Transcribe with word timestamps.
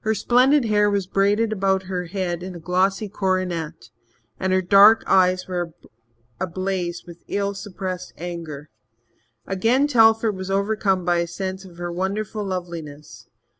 Her 0.00 0.12
splendid 0.12 0.64
hair 0.64 0.90
was 0.90 1.06
braided 1.06 1.52
about 1.52 1.84
her 1.84 2.06
head 2.06 2.42
in 2.42 2.56
a 2.56 2.58
glossy 2.58 3.08
coronet, 3.08 3.90
and 4.40 4.52
her 4.52 4.60
dark 4.60 5.04
eyes 5.06 5.46
were 5.46 5.70
ablaze 6.40 7.04
with 7.06 7.18
ill 7.28 7.54
suppressed 7.54 8.12
anger. 8.18 8.70
Again 9.46 9.86
Telford 9.86 10.34
was 10.34 10.50
overcome 10.50 11.04
by 11.04 11.18
a 11.18 11.28
sense 11.28 11.64
of 11.64 11.76
her 11.78 11.92
wonderful 11.92 12.42
loveliness. 12.44 13.28